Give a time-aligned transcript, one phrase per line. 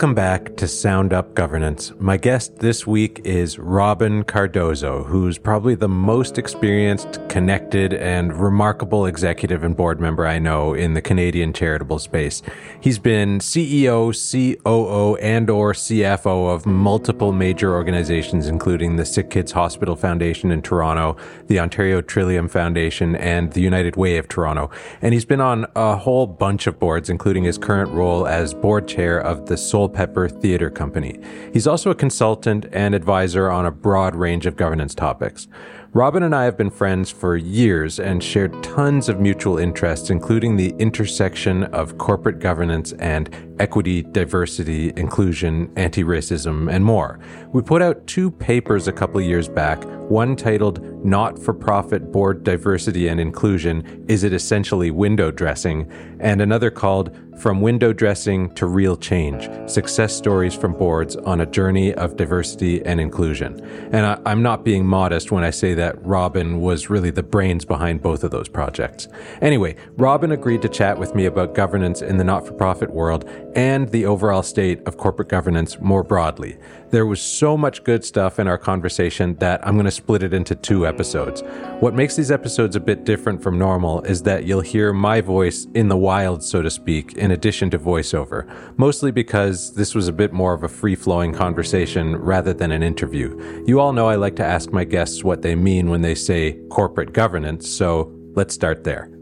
[0.00, 0.68] Welcome back to
[1.00, 1.94] Ground Up Governance.
[1.98, 9.06] My guest this week is Robin Cardozo, who's probably the most experienced, connected, and remarkable
[9.06, 12.42] executive and board member I know in the Canadian charitable space.
[12.82, 19.52] He's been CEO, COO, and or CFO of multiple major organizations including the Sick Kids
[19.52, 24.70] Hospital Foundation in Toronto, the Ontario Trillium Foundation, and the United Way of Toronto.
[25.00, 28.86] And he's been on a whole bunch of boards including his current role as board
[28.86, 31.16] chair of the Soul Soulpepper Theatre Company.
[31.52, 35.46] He's also a consultant and advisor on a broad range of governance topics.
[35.92, 40.56] Robin and I have been friends for years and shared tons of mutual interests, including
[40.56, 43.28] the intersection of corporate governance and
[43.60, 47.20] equity, diversity, inclusion, anti racism, and more.
[47.52, 52.44] We put out two papers a couple years back, one titled Not for Profit Board
[52.44, 55.90] Diversity and Inclusion Is It Essentially Window Dressing?
[56.20, 61.46] and another called From Window Dressing to Real Change Success Stories from Boards on a
[61.46, 63.58] Journey of Diversity and Inclusion.
[63.92, 67.64] And I, am not being modest when I say that Robin was really the brains
[67.64, 69.08] behind both of those projects.
[69.40, 73.28] Anyway, Robin agreed to chat with me about governance in the not for profit world
[73.54, 76.58] and the overall state of corporate governance more broadly.
[76.90, 80.34] There was so much good stuff in our conversation that I'm going to split it
[80.34, 81.42] into two episodes.
[81.78, 85.68] What makes these episodes a bit different from normal is that you'll hear my voice
[85.74, 90.12] in the wild, so to speak, in addition to voiceover, mostly because this was a
[90.12, 93.62] bit more of a free flowing conversation rather than an interview.
[93.68, 96.58] You all know I like to ask my guests what they mean when they say
[96.70, 99.19] corporate governance, so let's start there.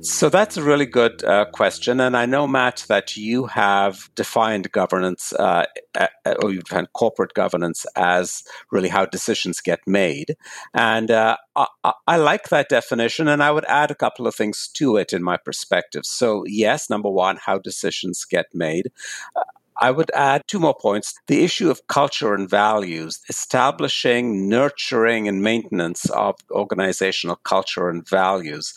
[0.00, 2.00] So that's a really good uh, question.
[2.00, 5.66] And I know, Matt, that you have defined governance, uh,
[6.42, 10.36] or you've defined corporate governance as really how decisions get made.
[10.74, 14.68] And uh, I, I, like that definition, and I would add a couple of things
[14.74, 16.04] to it in my perspective.
[16.04, 18.90] So, yes, number one, how decisions get made.
[19.80, 21.14] I would add two more points.
[21.26, 28.74] The issue of culture and values, establishing, nurturing, and maintenance of organizational culture and values,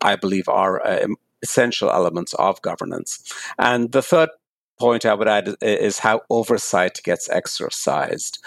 [0.00, 1.06] I believe are uh,
[1.42, 3.32] essential elements of governance.
[3.58, 4.30] And the third
[4.78, 8.42] point I would add is how oversight gets exercised,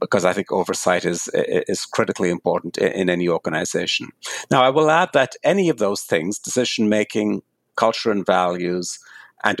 [0.00, 4.10] because I think oversight is is critically important in, any organization.
[4.50, 7.42] Now, I will add that any of those things, decision making,
[7.74, 8.98] culture and values,
[9.44, 9.60] and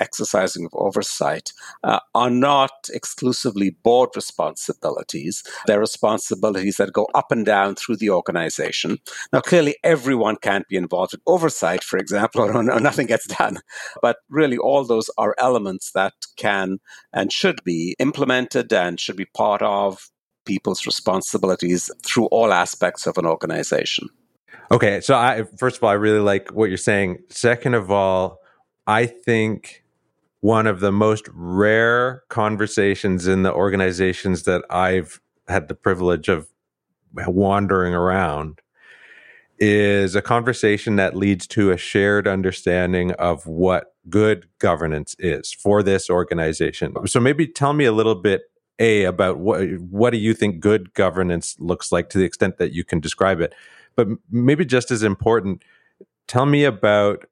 [0.00, 1.52] exercising of oversight
[1.84, 5.42] uh, are not exclusively board responsibilities.
[5.66, 8.98] They're responsibilities that go up and down through the organization.
[9.32, 13.58] Now, clearly, everyone can't be involved in oversight, for example, or, or nothing gets done.
[14.02, 16.78] But really, all those are elements that can
[17.12, 20.10] and should be implemented and should be part of
[20.44, 24.08] people's responsibilities through all aspects of an organization.
[24.70, 27.18] Okay, so I first of all, I really like what you're saying.
[27.30, 28.40] Second of all,
[28.88, 29.84] I think
[30.40, 36.48] one of the most rare conversations in the organizations that I've had the privilege of
[37.12, 38.60] wandering around
[39.58, 45.82] is a conversation that leads to a shared understanding of what good governance is for
[45.82, 46.94] this organization.
[47.06, 48.42] So maybe tell me a little bit
[48.78, 52.72] a about what what do you think good governance looks like to the extent that
[52.72, 53.52] you can describe it.
[53.96, 55.62] But maybe just as important,
[56.26, 57.26] tell me about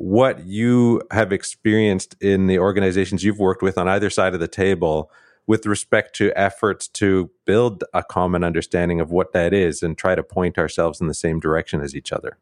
[0.00, 4.48] what you have experienced in the organizations you've worked with on either side of the
[4.48, 5.10] table
[5.46, 10.14] with respect to efforts to build a common understanding of what that is and try
[10.14, 12.38] to point ourselves in the same direction as each other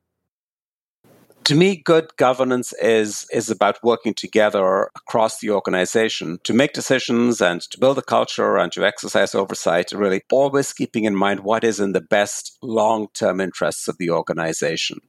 [1.48, 7.41] to me, good governance is is about working together across the organization to make decisions
[7.41, 9.91] and to build a culture and to exercise oversight.
[9.92, 14.10] Really, always keeping in mind what is in the best long term interests of the
[14.10, 15.00] organization.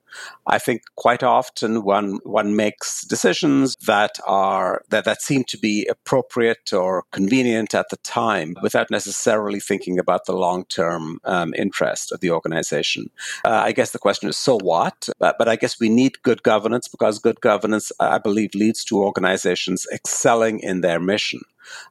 [0.48, 5.86] I think quite often one one makes decisions that are that, that seem to be
[5.88, 12.12] appropriate or convenient at the time without necessarily thinking about the long term um, interest
[12.12, 13.10] of the organization.
[13.46, 15.10] Uh, I guess the question is, so what?
[15.20, 19.04] But, but I guess we need good governance because good governance, I believe, leads to
[19.10, 21.42] organizations excelling in their mission.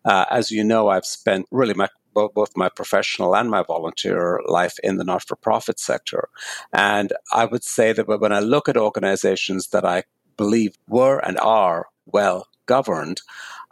[0.04, 4.76] Uh, as you know, I've spent really my both my professional and my volunteer life
[4.82, 6.28] in the not for profit sector.
[6.72, 10.02] And I would say that when I look at organizations that I
[10.36, 13.22] believe were and are well governed,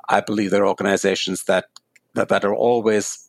[0.09, 1.67] I believe they're organizations that,
[2.15, 3.26] that, that are always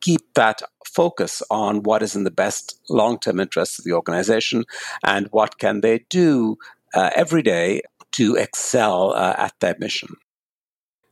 [0.00, 4.64] keep that focus on what is in the best long term interests of the organization
[5.04, 6.56] and what can they do
[6.94, 7.82] uh, every day
[8.12, 10.16] to excel uh, at their mission.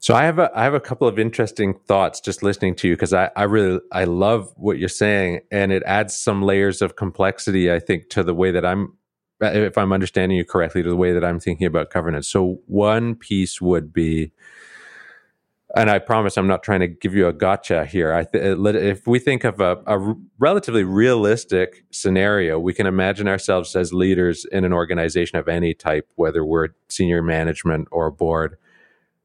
[0.00, 2.94] So I have a I have a couple of interesting thoughts just listening to you
[2.94, 6.94] because I, I really I love what you're saying and it adds some layers of
[6.94, 8.96] complexity I think to the way that I'm
[9.40, 12.28] if I'm understanding you correctly, to the way that I'm thinking about governance.
[12.28, 14.32] So one piece would be,
[15.76, 18.24] and I promise I'm not trying to give you a gotcha here.
[18.32, 23.92] Th- if we think of a, a relatively realistic scenario, we can imagine ourselves as
[23.92, 28.56] leaders in an organization of any type, whether we're senior management or board,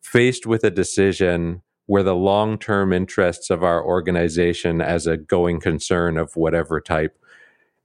[0.02, 5.60] faced with a decision where the long term interests of our organization as a going
[5.60, 7.18] concern of whatever type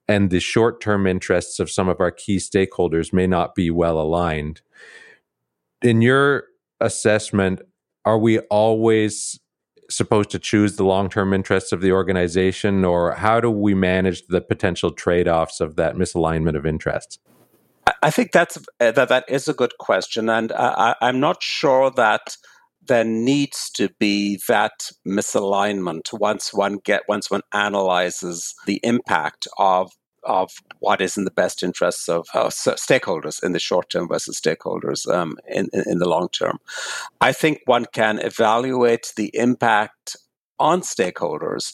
[0.08, 4.00] and the short term interests of some of our key stakeholders may not be well
[4.00, 4.62] aligned.
[5.82, 6.44] In your
[6.80, 7.60] assessment,
[8.08, 9.38] are we always
[9.90, 14.26] supposed to choose the long term interests of the organization, or how do we manage
[14.28, 17.18] the potential trade offs of that misalignment of interests?
[18.02, 21.90] I think that's uh, that that is a good question, and I, I'm not sure
[21.90, 22.38] that
[22.80, 29.92] there needs to be that misalignment once one get once one analyzes the impact of
[30.28, 34.40] of what is in the best interests of uh, stakeholders in the short term versus
[34.40, 36.58] stakeholders um, in, in, in the long term.
[37.20, 40.16] I think one can evaluate the impact
[40.60, 41.72] on stakeholders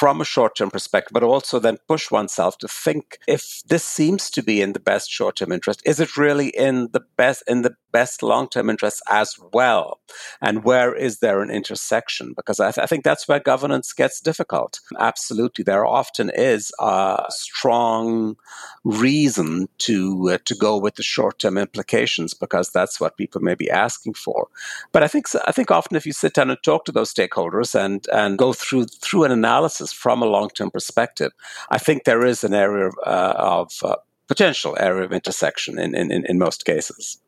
[0.00, 4.30] from a short term perspective, but also then push oneself to think if this seems
[4.30, 7.60] to be in the best short term interest, is it really in the best in
[7.60, 10.00] the best long term interest as well?
[10.40, 12.32] And where is there an intersection?
[12.34, 14.80] Because I, th- I, think that's where governance gets difficult.
[14.98, 18.36] Absolutely, there often is a strong
[18.84, 23.54] reason to uh, to go with the short term implications because that's what people may
[23.54, 24.48] be asking for.
[24.92, 27.74] But I think I think often if you sit down and talk to those stakeholders
[27.74, 31.32] and and go through through an analysis from a long term perspective,
[31.70, 33.96] I think there is an area of, uh, of uh,
[34.28, 37.18] potential area of intersection in, in, in most cases.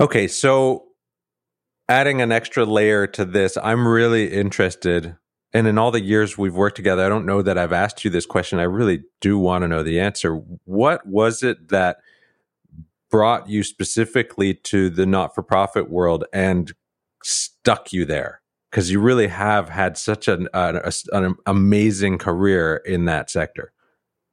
[0.00, 0.86] Okay, so
[1.88, 5.16] adding an extra layer to this, I'm really interested.
[5.52, 8.10] And in all the years we've worked together, I don't know that I've asked you
[8.10, 8.58] this question.
[8.58, 10.34] I really do want to know the answer.
[10.64, 11.98] What was it that
[13.10, 16.72] brought you specifically to the not for profit world and
[17.22, 18.40] stuck you there?
[18.70, 20.80] Because you really have had such an, an,
[21.12, 23.72] an amazing career in that sector.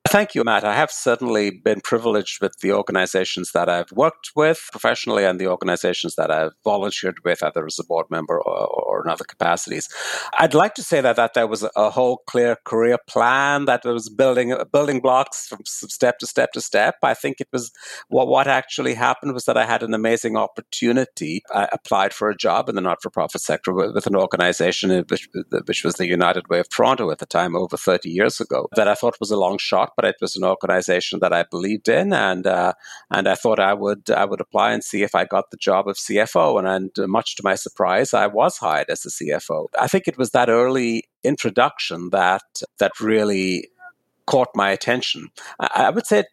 [0.07, 0.63] Thank you, Matt.
[0.63, 5.47] I have certainly been privileged with the organizations that I've worked with professionally and the
[5.47, 9.89] organizations that I've volunteered with, either as a board member or, or in other capacities.
[10.37, 14.07] I'd like to say that, that there was a whole clear career plan that was
[14.07, 16.97] building building blocks from step to step to step.
[17.01, 17.71] I think it was
[18.07, 21.41] what, what actually happened was that I had an amazing opportunity.
[21.51, 24.91] I applied for a job in the not for profit sector with, with an organization
[24.91, 28.09] uh, which, uh, which was the United Way of Toronto at the time, over 30
[28.09, 31.33] years ago, that I thought was a long shot but it was an organization that
[31.33, 32.73] I believed in, and uh,
[33.11, 35.87] and I thought I would I would apply and see if I got the job
[35.87, 36.59] of CFO.
[36.59, 39.67] And, and much to my surprise, I was hired as a CFO.
[39.79, 42.43] I think it was that early introduction that
[42.79, 43.69] that really
[44.27, 45.29] caught my attention.
[45.59, 46.25] I, I would say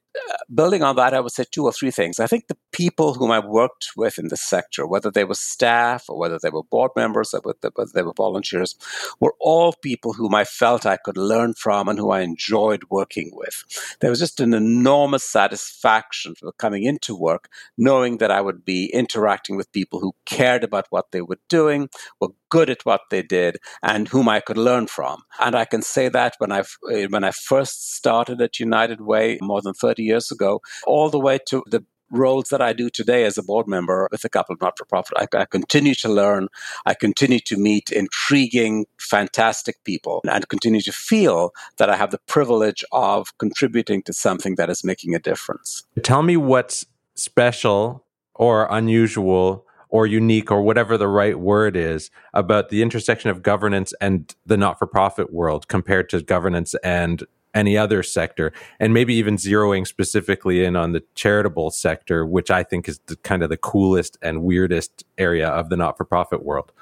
[0.54, 2.20] building on that, I would say two or three things.
[2.20, 6.04] I think the people whom I worked with in the sector, whether they were staff
[6.08, 8.76] or whether they were board members or whether they were volunteers,
[9.20, 13.30] were all people whom I felt I could learn from and who I enjoyed working
[13.34, 13.64] with.
[14.00, 17.48] There was just an enormous satisfaction for coming into work,
[17.78, 21.88] knowing that I would be interacting with people who cared about what they were doing,
[22.20, 25.22] were good at what they did, and whom I could learn from.
[25.40, 29.38] And I can say that when I eh, when I first started at United Way
[29.40, 33.24] more than 30 years ago, all the way to the roles that I do today
[33.24, 35.16] as a board member with a couple of not for profit.
[35.16, 36.48] I, I, continue to learn.
[36.84, 42.20] I continue to meet intriguing, fantastic people and continue to feel that I have the
[42.26, 45.84] privilege of contributing to something that is making a difference.
[46.02, 48.04] Tell me what's special
[48.34, 53.94] or unusual or unique or whatever the right word is about the intersection of governance
[54.02, 59.14] and the not for profit world compared to governance and any other sector, and maybe
[59.14, 63.50] even zeroing specifically in on the charitable sector, which I think is the, kind of
[63.50, 66.72] the coolest and weirdest area of the not for profit world.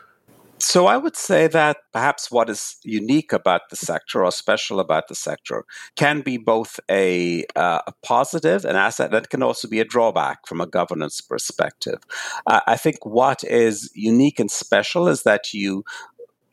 [0.63, 5.09] So I would say that perhaps what is unique about the sector or special about
[5.09, 5.65] the sector
[5.97, 10.47] can be both a, uh, a positive, an asset, and can also be a drawback
[10.47, 12.01] from a governance perspective.
[12.47, 15.83] Uh, I think what is unique and special is that you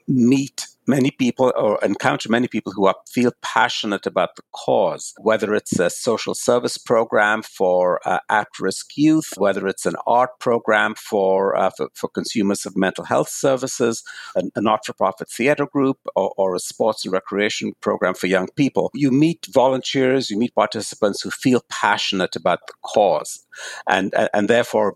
[0.07, 5.53] meet many people or encounter many people who are, feel passionate about the cause, whether
[5.53, 11.55] it's a social service program for uh, at-risk youth, whether it's an art program for,
[11.57, 14.01] uh, for, for, consumers of mental health services,
[14.35, 18.89] a, a not-for-profit theater group, or, or, a sports and recreation program for young people.
[18.93, 23.45] You meet volunteers, you meet participants who feel passionate about the cause,
[23.87, 24.95] and and therefore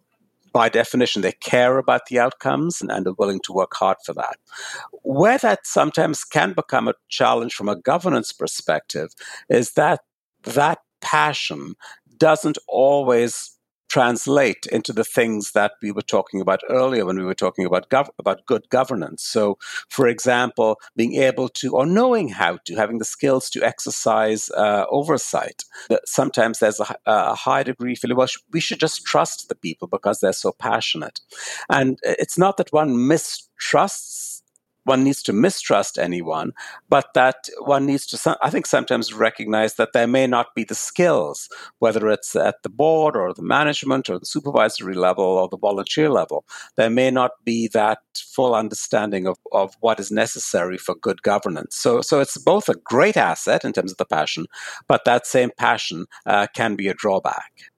[0.53, 4.37] by definition, they care about the outcomes and are willing to work hard for that.
[5.03, 9.09] Where that sometimes can become a challenge from a governance perspective
[9.49, 10.01] is that
[10.43, 11.75] that passion
[12.17, 13.57] doesn't always
[13.91, 17.89] translate into the things that we were talking about earlier when we were talking about
[17.89, 19.21] gov- about good governance.
[19.21, 19.57] So,
[19.89, 24.85] for example, being able to or knowing how to, having the skills to exercise uh,
[24.89, 25.65] oversight.
[26.05, 29.89] Sometimes there's a, a high degree of feeling well, we should just trust the people
[29.89, 31.19] because they're so passionate,
[31.69, 34.30] and it's not that one mistrusts
[34.83, 36.53] one needs to mistrust anyone,
[36.89, 40.75] but that one needs to, I think, sometimes recognize that there may not be the
[40.75, 45.57] skills, whether it's at the board or the management or the supervisory level or the
[45.57, 46.45] volunteer level.
[46.75, 51.75] There may not be that full understanding of, of what is necessary for good governance.
[51.75, 54.47] So, so it's both a great asset in terms of the passion,
[54.87, 57.71] but that same passion uh, can be a drawback.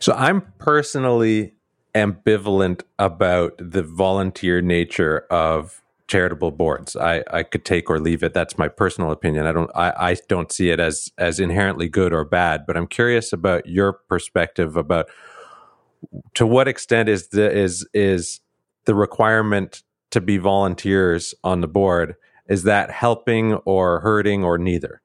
[0.00, 1.54] So I'm personally
[1.94, 6.96] ambivalent about the volunteer nature of charitable boards.
[6.96, 8.34] I, I could take or leave it.
[8.34, 9.46] That's my personal opinion.
[9.46, 12.86] I don't I, I don't see it as as inherently good or bad, but I'm
[12.86, 15.08] curious about your perspective about
[16.34, 18.40] to what extent is the is is
[18.86, 22.16] the requirement to be volunteers on the board
[22.48, 25.02] is that helping or hurting or neither?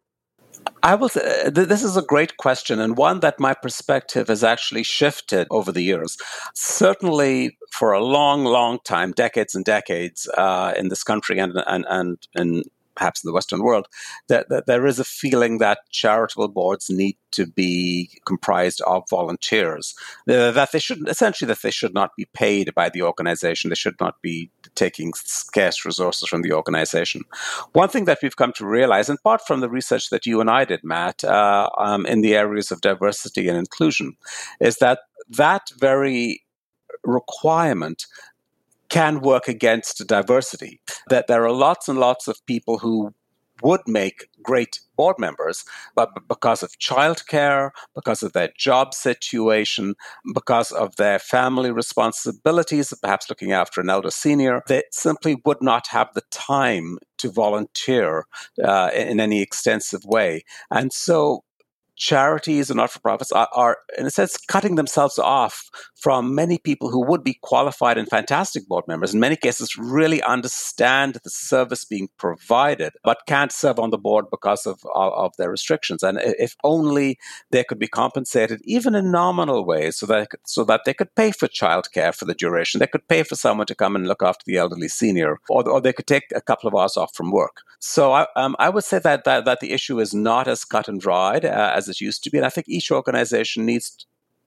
[0.84, 1.10] I will.
[1.10, 5.72] Th- this is a great question, and one that my perspective has actually shifted over
[5.72, 6.18] the years.
[6.56, 11.86] Certainly, for a long, long time, decades and decades, uh, in this country and and
[11.90, 12.64] and in
[12.96, 13.88] perhaps in the Western world,
[14.28, 19.96] that, that, there is a feeling that charitable boards need to be comprised of volunteers.
[20.30, 23.70] Uh, that they should essentially that they should not be paid by the organization.
[23.70, 27.24] They should not be taking scarce resources from the organization.
[27.74, 30.50] One thing that we've come to realize, and part from the research that you and
[30.50, 34.16] I did, Matt, uh, um, in the areas of diversity and inclusion,
[34.60, 36.44] is that that very
[37.04, 38.06] requirement
[38.94, 40.80] can work against diversity.
[41.10, 43.12] That there are lots and lots of people who
[43.64, 45.64] would make great board members,
[45.96, 49.96] but because of childcare, because of their job situation,
[50.36, 55.88] because of their family responsibilities, perhaps looking after an elder senior, they simply would not
[55.88, 58.26] have the time to volunteer
[58.64, 60.44] uh, in any extensive way.
[60.70, 61.44] And so
[61.96, 66.58] charities and not for profits are, are, in a sense, cutting themselves off from many
[66.58, 69.14] people who would be qualified and fantastic board members.
[69.14, 74.26] In many cases, really understand the service being provided, but can't serve on the board
[74.32, 76.04] because of, of, of their restrictions.
[76.04, 77.18] And if only
[77.52, 81.32] they could be compensated, even in nominal ways, so that so that they could pay
[81.32, 84.44] for childcare for the duration, they could pay for someone to come and look after
[84.46, 87.62] the elderly senior, or, or they could take a couple of hours off from work.
[87.80, 90.88] So I, um, I would say that, that that the issue is not as cut
[90.88, 94.06] and dried uh, as it used to be, and I think each organization needs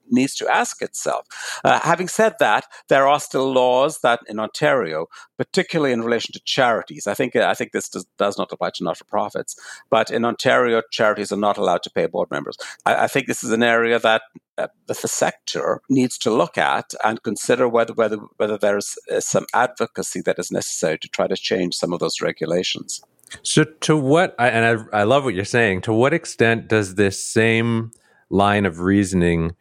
[0.09, 1.27] needs to ask itself.
[1.63, 6.39] Uh, having said that, there are still laws that in Ontario, particularly in relation to
[6.45, 9.55] charities, I think I think this does, does not apply to not for profits,
[9.89, 12.57] but in Ontario, charities are not allowed to pay board members.
[12.85, 14.23] I, I think this is an area that
[14.57, 19.45] uh, the sector needs to look at and consider whether whether whether there's uh, some
[19.53, 23.01] advocacy that is necessary to try to change some of those regulations.
[23.43, 27.21] So, to what, and I, I love what you're saying, to what extent does this
[27.21, 27.91] same
[28.29, 29.55] line of reasoning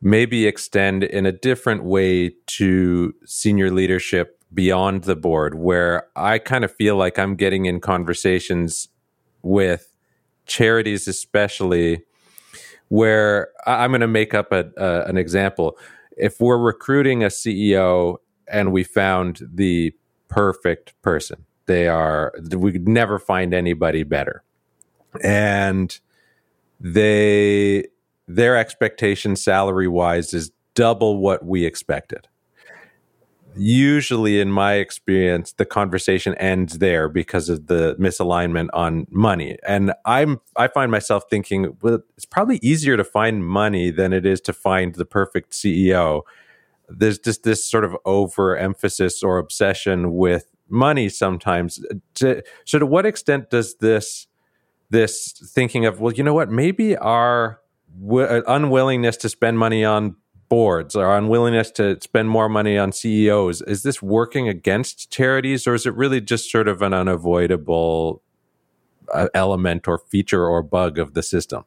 [0.00, 6.64] maybe extend in a different way to senior leadership beyond the board, where I kind
[6.64, 8.88] of feel like I'm getting in conversations
[9.42, 9.92] with
[10.46, 12.02] charities, especially
[12.88, 14.70] where I'm going to make up a,
[15.06, 15.78] an example.
[16.16, 19.94] If we're recruiting a CEO and we found the
[20.28, 24.42] perfect person, they are, we could never find anybody better.
[25.22, 25.98] And
[26.80, 27.84] they
[28.26, 32.28] their expectation salary wise is double what we expected.
[33.56, 39.56] Usually, in my experience, the conversation ends there because of the misalignment on money.
[39.66, 44.26] And I'm I find myself thinking, well, it's probably easier to find money than it
[44.26, 46.22] is to find the perfect CEO.
[46.88, 51.84] There's just this sort of overemphasis or obsession with money sometimes.
[52.14, 54.26] To, so, to what extent does this
[54.90, 57.60] this thinking of, well, you know what, maybe our
[58.00, 60.16] w- uh, unwillingness to spend money on
[60.48, 65.74] boards or unwillingness to spend more money on CEOs is this working against charities or
[65.74, 68.22] is it really just sort of an unavoidable
[69.12, 71.64] uh, element or feature or bug of the system?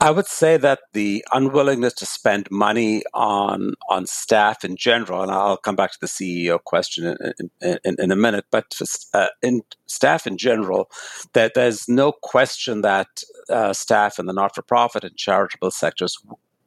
[0.00, 5.30] I would say that the unwillingness to spend money on on staff in general, and
[5.30, 7.50] I'll come back to the CEO question in,
[7.84, 8.84] in, in a minute, but for,
[9.14, 10.90] uh, in staff in general,
[11.32, 16.18] that there's no question that uh, staff in the not-for-profit and charitable sectors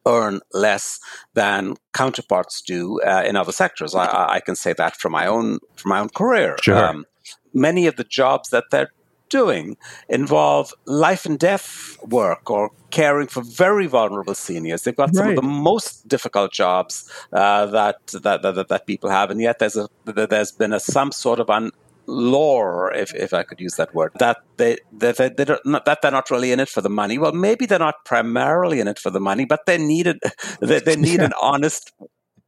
[0.06, 1.00] earn less
[1.34, 3.94] than counterparts do uh, in other sectors.
[3.94, 6.58] I, I, can say that from my own from my own career.
[6.62, 6.84] Sure.
[6.84, 7.06] Um,
[7.54, 8.92] many of the jobs that they're
[9.30, 14.84] doing involve life and death work or caring for very vulnerable seniors.
[14.84, 15.38] They've got some right.
[15.38, 19.78] of the most difficult jobs uh, that, that, that that people have, and yet there's
[19.78, 21.72] a there's been a some sort of un,
[22.10, 26.02] lore, if, if I could use that word, that they that they, they not, that
[26.02, 27.18] they're not really in it for the money.
[27.18, 30.20] Well, maybe they're not primarily in it for the money, but they needed
[30.60, 31.26] they, they need yeah.
[31.26, 31.94] an honest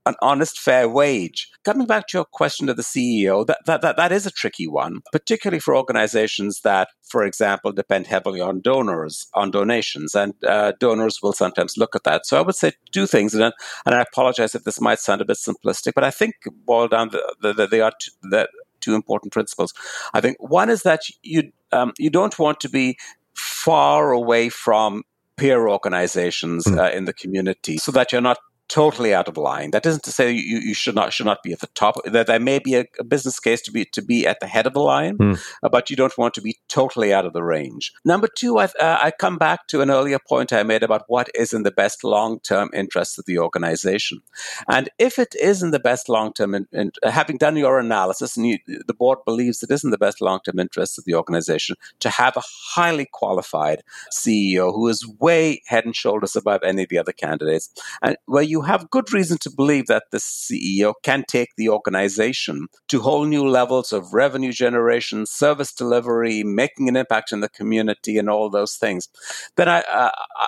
[0.06, 1.50] an honest, fair wage.
[1.64, 4.68] Coming back to your question of the CEO, that, that, that, that is a tricky
[4.68, 10.74] one, particularly for organizations that, for example, depend heavily on donors, on donations, and uh,
[10.80, 12.26] donors will sometimes look at that.
[12.26, 13.54] So I would say two things, and,
[13.86, 17.10] and I apologize if this might sound a bit simplistic, but I think boil down
[17.10, 19.74] the, the, the, they are t- the two important principles.
[20.14, 22.98] I think one is that you um, you don't want to be
[23.36, 25.04] far away from
[25.38, 26.78] peer organizations mm.
[26.78, 28.38] uh, in the community so that you're not
[28.72, 29.72] totally out of line.
[29.72, 31.96] That isn't to say you, you should not should not be at the top.
[32.06, 34.66] That there may be a, a business case to be to be at the head
[34.66, 35.40] of the line, mm.
[35.62, 37.92] uh, but you don't want to be totally out of the range.
[38.06, 41.30] Number two, I, uh, I come back to an earlier point I made about what
[41.36, 44.22] is in the best long term interest of the organization,
[44.70, 48.38] and if it is in the best long term, in, in, having done your analysis,
[48.38, 51.16] and you, the board believes it is in the best long term interest of the
[51.16, 52.44] organization to have a
[52.76, 57.70] highly qualified CEO who is way head and shoulders above any of the other candidates,
[58.02, 62.68] and where you have good reason to believe that the CEO can take the organization
[62.88, 68.18] to whole new levels of revenue generation, service delivery, making an impact in the community,
[68.18, 69.08] and all those things,
[69.56, 70.48] then I, uh, I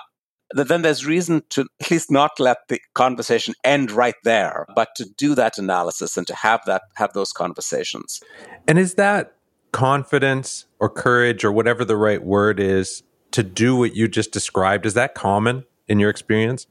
[0.54, 5.04] then there's reason to at least not let the conversation end right there, but to
[5.16, 8.20] do that analysis and to have that have those conversations.
[8.68, 9.34] And is that
[9.72, 13.02] confidence or courage or whatever the right word is
[13.32, 14.86] to do what you just described?
[14.86, 16.68] Is that common in your experience?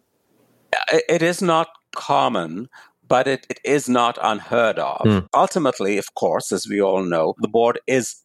[0.91, 2.69] It is not common,
[3.07, 5.01] but it, it is not unheard of.
[5.01, 5.27] Mm.
[5.33, 8.22] Ultimately, of course, as we all know, the board is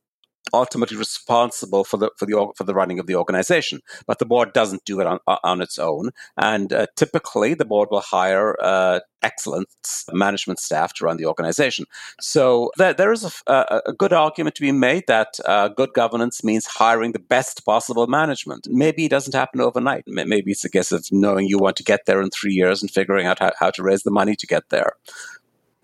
[0.53, 3.81] ultimately responsible for the for the for the running of the organization.
[4.07, 7.89] But the board doesn't do it on on its own, and uh, typically the board
[7.91, 9.69] will hire uh, excellent
[10.13, 11.85] management staff to run the organization.
[12.21, 15.93] So there, there is a, a, a, good argument to be made that uh, good
[15.93, 18.69] governance means hiring the best possible management.
[18.71, 20.05] Maybe it doesn't happen overnight.
[20.07, 22.91] Maybe it's a case of knowing you want to get there in three years and
[22.91, 24.93] figuring out how, how to raise the money to get there.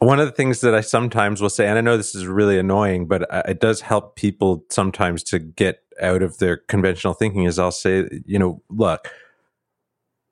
[0.04, 2.58] One of the things that I sometimes will say, and I know this is really
[2.58, 7.44] annoying, but uh, it does help people sometimes to get out of their conventional thinking,
[7.44, 9.08] is I'll say, you know, look,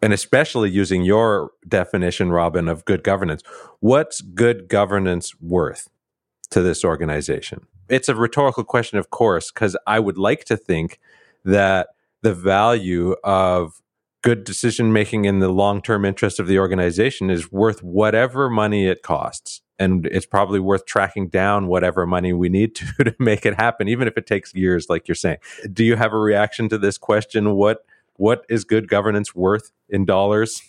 [0.02, 3.42] and especially using your definition, Robin, of good governance,
[3.80, 5.88] what's good governance worth
[6.50, 7.66] to this organization?
[7.88, 11.00] It's a rhetorical question, of course, because I would like to think
[11.46, 11.88] that
[12.20, 13.81] the value of
[14.22, 18.87] good decision making in the long term interest of the organization is worth whatever money
[18.87, 19.61] it costs.
[19.78, 23.88] And it's probably worth tracking down whatever money we need to to make it happen,
[23.88, 25.38] even if it takes years, like you're saying.
[25.72, 27.54] Do you have a reaction to this question?
[27.56, 27.85] What
[28.16, 30.62] what is good governance worth in dollars?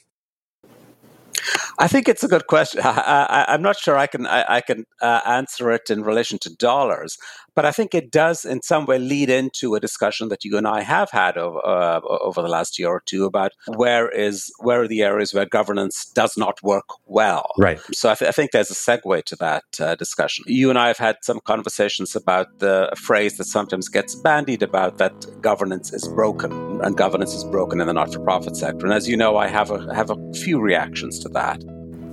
[1.79, 2.81] I think it's a good question.
[2.83, 6.55] I, am not sure I can I, I can uh, answer it in relation to
[6.55, 7.17] dollars.
[7.55, 10.67] But I think it does, in some way, lead into a discussion that you and
[10.67, 14.81] I have had over, uh, over the last year or two about where is where
[14.81, 17.51] are the areas where governance does not work well.
[17.57, 17.79] Right.
[17.93, 20.45] So I, th- I think there's a segue to that uh, discussion.
[20.47, 24.97] You and I have had some conversations about the phrase that sometimes gets bandied about
[24.97, 28.85] that governance is broken, and governance is broken in the not-for-profit sector.
[28.85, 31.62] And as you know, I have a have a few reactions to that.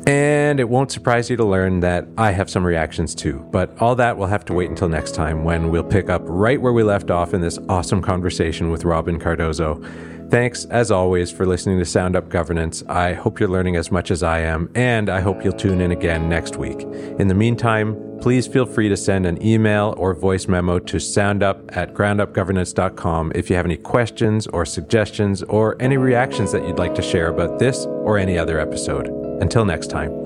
[0.06, 3.46] And it won't surprise you to learn that I have some reactions too.
[3.50, 6.60] But all that will have to wait until next time when we'll pick up right
[6.60, 9.82] where we left off in this awesome conversation with Robin Cardozo.
[10.30, 12.84] Thanks, as always, for listening to Ground Up Governance.
[12.88, 15.90] I hope you're learning as much as I am, and I hope you'll tune in
[15.90, 16.82] again next week.
[17.18, 21.76] In the meantime, please feel free to send an email or voice memo to soundup
[21.76, 26.94] at groundupgovernance.com if you have any questions or suggestions or any reactions that you'd like
[26.94, 29.29] to share about this or any other episode.
[29.40, 30.19] Until next time.